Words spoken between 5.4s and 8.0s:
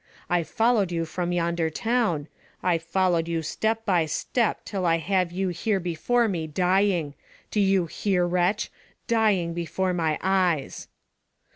here before me dying— do you